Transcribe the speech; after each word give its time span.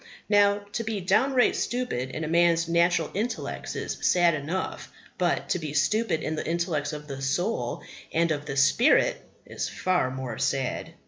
Now, 0.29 0.65
to 0.71 0.83
be 0.83 0.99
downright 0.99 1.55
stupid 1.55 2.09
in 2.09 2.23
a 2.23 2.27
man's 2.27 2.67
natural 2.67 3.11
intellects 3.13 3.75
is 3.75 3.99
sad 4.01 4.33
enough, 4.33 4.91
but 5.19 5.49
to 5.49 5.59
be 5.59 5.73
stupid 5.75 6.23
in 6.23 6.35
the 6.35 6.47
intellects 6.47 6.91
of 6.91 7.07
the 7.07 7.21
soul 7.21 7.83
and 8.11 8.31
of 8.31 8.47
the 8.47 8.57
spirit 8.57 9.21
is 9.45 9.69
far 9.69 10.09
more 10.09 10.39
sad. 10.39 10.95